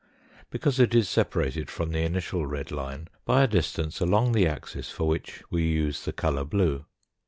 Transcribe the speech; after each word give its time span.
because 0.49 0.79
it 0.79 0.95
is 0.95 1.07
separated 1.07 1.69
from 1.69 1.91
the 1.91 1.99
initial 1.99 2.47
red 2.47 2.71
line 2.71 3.07
by 3.23 3.43
a 3.43 3.47
distance 3.47 3.99
along 4.01 4.31
the 4.31 4.47
axis 4.47 4.89
for 4.89 5.07
which 5.07 5.43
we 5.51 5.61
use 5.61 6.05
the 6.05 6.11
colour 6.11 6.43
blue. 6.43 6.87